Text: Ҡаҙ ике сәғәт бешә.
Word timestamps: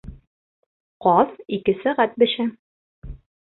Ҡаҙ 1.07 1.35
ике 1.59 1.77
сәғәт 1.83 2.19
бешә. 2.25 2.49